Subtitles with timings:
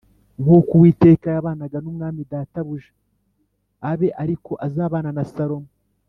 [0.41, 2.91] Nk’uko Uwiteka yabanaga n’umwami databuja
[3.91, 5.69] abe ari ko azabana na Salomo